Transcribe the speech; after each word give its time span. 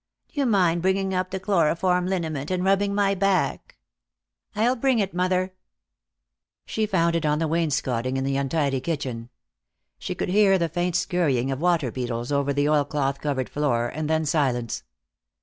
"D'you 0.29 0.47
mind 0.47 0.81
bringing 0.81 1.13
up 1.13 1.29
the 1.29 1.39
chloroform 1.39 2.07
liniment 2.07 2.49
and 2.49 2.63
rubbing 2.65 2.95
my 2.95 3.13
back?" 3.13 3.77
"I'll 4.55 4.75
bring 4.75 4.97
it, 4.97 5.13
mother." 5.13 5.53
She 6.65 6.87
found 6.87 7.15
it 7.15 7.23
on 7.23 7.37
the 7.37 7.47
wainscoting 7.47 8.17
in 8.17 8.23
the 8.23 8.35
untidy 8.35 8.81
kitchen. 8.81 9.29
She 9.99 10.15
could 10.15 10.29
hear 10.29 10.57
the 10.57 10.69
faint 10.69 10.95
scurrying 10.95 11.51
of 11.51 11.61
water 11.61 11.91
beetles 11.91 12.31
over 12.31 12.51
the 12.51 12.67
oilcloth 12.67 13.21
covered 13.21 13.47
floor, 13.47 13.89
and 13.89 14.09
then 14.09 14.25
silence. 14.25 14.81